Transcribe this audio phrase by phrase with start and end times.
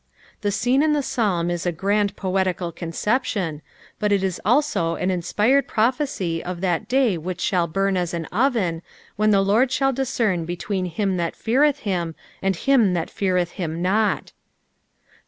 [0.41, 3.61] The scene in the Psalm is a grand poetical conceptioa,
[3.99, 8.25] but it is also an inspired prophecy of that da; which shall ovm as an
[8.31, 8.81] oven,
[9.15, 13.83] when the Lord shall discern between him that feareth him and him that feareth him
[13.83, 14.31] not.